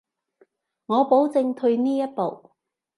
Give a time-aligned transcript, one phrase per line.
[0.87, 2.53] 我保證退呢一步